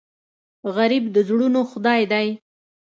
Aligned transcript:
غریب 0.75 1.03
د 1.15 1.15
زړونو 1.27 1.61
خدای 1.71 2.01
دی 2.11 2.27